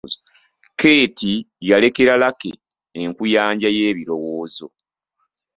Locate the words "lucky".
2.21-2.51